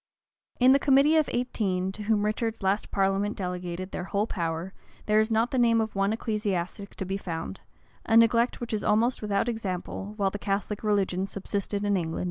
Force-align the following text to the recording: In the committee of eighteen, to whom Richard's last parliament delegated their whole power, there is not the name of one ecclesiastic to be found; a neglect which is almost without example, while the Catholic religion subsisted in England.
In 0.59 0.71
the 0.71 0.79
committee 0.79 1.15
of 1.15 1.29
eighteen, 1.31 1.91
to 1.91 2.01
whom 2.01 2.25
Richard's 2.25 2.63
last 2.63 2.89
parliament 2.89 3.37
delegated 3.37 3.91
their 3.91 4.05
whole 4.05 4.25
power, 4.25 4.73
there 5.05 5.19
is 5.19 5.29
not 5.29 5.51
the 5.51 5.59
name 5.59 5.79
of 5.79 5.95
one 5.95 6.11
ecclesiastic 6.11 6.95
to 6.95 7.05
be 7.05 7.17
found; 7.17 7.59
a 8.07 8.17
neglect 8.17 8.59
which 8.59 8.73
is 8.73 8.83
almost 8.83 9.21
without 9.21 9.47
example, 9.47 10.15
while 10.17 10.31
the 10.31 10.39
Catholic 10.39 10.83
religion 10.83 11.27
subsisted 11.27 11.83
in 11.85 11.95
England. 11.95 12.19